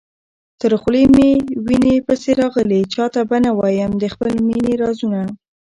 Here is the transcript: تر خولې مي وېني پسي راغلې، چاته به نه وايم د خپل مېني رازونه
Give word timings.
تر 0.61 0.71
خولې 0.81 1.03
مي 1.15 1.29
وېني 1.65 1.95
پسي 2.05 2.31
راغلې، 2.41 2.79
چاته 2.93 3.21
به 3.29 3.37
نه 3.45 3.51
وايم 3.59 3.91
د 3.97 4.03
خپل 4.13 4.33
مېني 4.47 4.73
رازونه 4.81 5.21